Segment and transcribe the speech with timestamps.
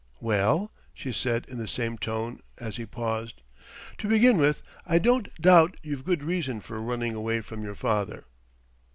[0.19, 3.43] "Well?" she said in the same tone, as he paused.
[3.99, 8.25] "To begin with I don't doubt you've good reason for running away from your father."